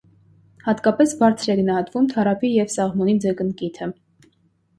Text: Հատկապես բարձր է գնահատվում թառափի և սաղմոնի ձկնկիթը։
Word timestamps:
Հատկապես 0.67 1.13
բարձր 1.19 1.51
է 1.55 1.55
գնահատվում 1.59 2.07
թառափի 2.15 2.51
և 2.55 2.73
սաղմոնի 2.77 3.15
ձկնկիթը։ 3.27 3.93